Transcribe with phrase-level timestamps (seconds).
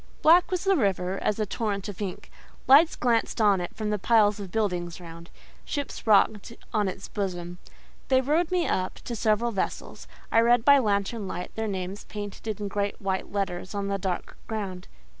[0.23, 2.31] Black was the river as a torrent of ink;
[2.67, 5.29] lights glanced on it from the piles of building round,
[5.63, 7.59] ships rocked on its bosom.
[8.07, 12.59] They rowed me up to several vessels; I read by lantern light their names painted
[12.59, 14.87] in great white letters on a dark ground.